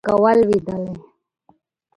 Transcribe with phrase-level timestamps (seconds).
[0.05, 0.93] که ولوېدلې